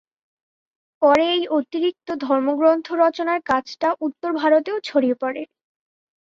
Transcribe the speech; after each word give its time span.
পরে 1.01 1.25
এই 1.35 1.43
অতিরিক্ত 1.57 2.07
ধর্মগ্রন্থ 2.25 2.87
রচনার 3.03 3.39
কাজটা 3.45 3.89
উত্তর 4.01 4.31
ভারতেও 4.41 4.77
ছড়িয়ে 4.87 5.15
পড়ে। 5.21 5.41